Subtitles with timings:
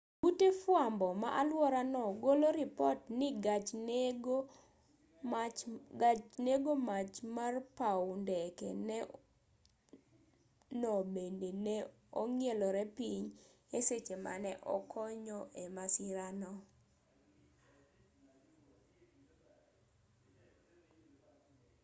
[0.27, 3.69] ute fwambo ma alwora no golo ripot ni gach
[6.45, 8.67] nego mach mar paw ndeke
[10.81, 11.77] no bende ne
[12.21, 13.25] ong'ielore piny
[13.77, 16.51] e seche mane okonyo e masira no